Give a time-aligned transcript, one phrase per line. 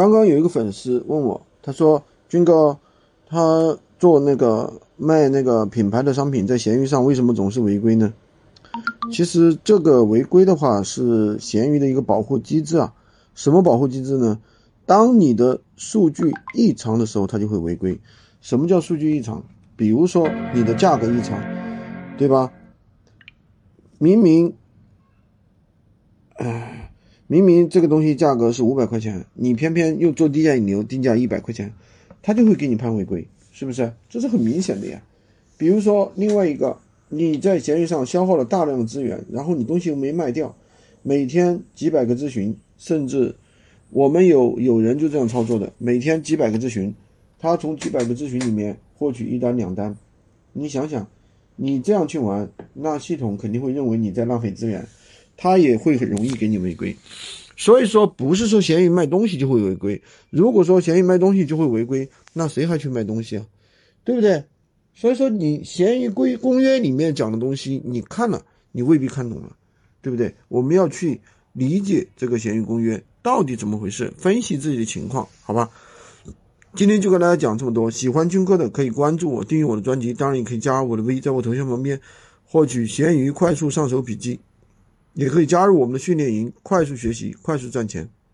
[0.00, 2.78] 刚刚有一个粉丝问我，他说：“军哥，
[3.28, 8.14] 他做那个卖那个品牌的商品，在闲鱼上为什么总是违规呢？”
[9.12, 12.94] 其实这个违规的话是闲鱼的一个保护机制啊。
[13.34, 14.38] 什么保护机制呢？
[14.86, 18.00] 当你的数据异常的时候，它就会违规。
[18.40, 19.44] 什么叫数据异常？
[19.76, 21.38] 比如说你的价格异常，
[22.16, 22.50] 对吧？
[23.98, 24.54] 明明，
[27.30, 31.72] 明明这个东西价格是五百块钱，你偏偏又做低价引流，定价一百块钱，
[32.20, 33.92] 他就会给你判违规，是不是？
[34.08, 35.00] 这是很明显的呀。
[35.56, 36.76] 比如说另外一个。
[37.12, 40.54] 你在闲鱼上消耗了大量的资源，然后你东西又没卖掉，
[41.02, 43.34] 每天几百个咨询，甚至
[43.90, 46.94] 我们有有人就这样操作的，每天几百个咨询，
[47.36, 49.96] 他从几百个咨询里面获取一单两单，
[50.52, 51.04] 你想想，
[51.56, 54.86] 你这样去玩，那系统肯定会认为你在浪费资源，
[55.42, 56.94] 他也会很容易给你违规。
[57.56, 63.46] 所以说，不是说闲鱼卖东西就会违规，如果说闲鱼卖东西就会违规，那谁还去卖东西啊？
[64.04, 64.44] 对不对？
[64.94, 69.56] 所以说，你闲鱼规公约里面讲的东西，你看了，你未必看懂了，
[70.02, 70.34] 对不对？
[70.48, 71.18] 我们要去
[71.54, 75.70] 理解这个闲鱼公约到底怎么回事，分析自己的情况，好吧？
[76.74, 77.90] 今天就跟大家讲这么多。
[77.90, 82.00] 喜欢军哥的可以关注我，订阅我的专辑，当然也可以加我的微，在我头像旁边
[82.44, 84.38] 获取闲鱼快速上手笔记，
[85.14, 88.08] 也可以加入我们的训练营，快速学习，快速赚钱。